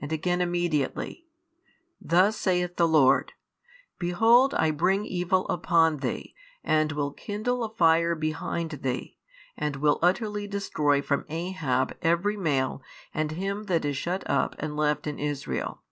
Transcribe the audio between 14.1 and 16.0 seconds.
up and left in Israel.